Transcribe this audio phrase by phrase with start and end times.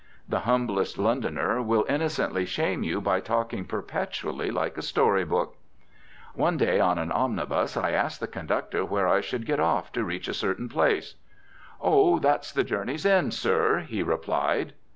[0.27, 5.57] The humblest Londoner will innocently shame you by talking perpetually like a storybook.
[6.33, 10.03] One day on an omnibus I asked the conductor where I should get off to
[10.03, 11.13] reach a certain place.
[11.79, 14.73] "Oh, that's the journey's end, sir," he replied.